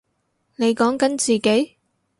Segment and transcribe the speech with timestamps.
[0.55, 1.75] 你講緊自己？